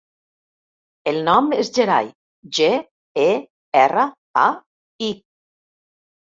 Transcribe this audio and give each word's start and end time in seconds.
El 1.11 1.19
nom 1.27 1.51
és 1.63 1.69
Gerai: 1.75 2.09
ge, 2.61 2.71
e, 3.25 3.27
erra, 3.83 4.07
a, 4.47 4.47
i. 5.11 5.13